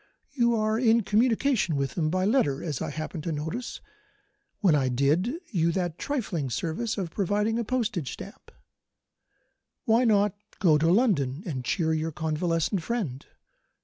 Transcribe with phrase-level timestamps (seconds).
[0.31, 3.81] You are in communication with him by letter, as I happened to notice
[4.59, 8.51] when I did you that trifling service of providing a postage stamp.
[9.85, 13.23] Why not go to London and cheer your convalescent friend?